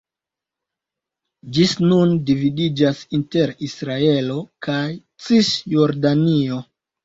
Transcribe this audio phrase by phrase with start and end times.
[1.57, 4.83] Ĝi nun dividiĝas inter Israelo kaj
[5.29, 6.63] Cisjordanio.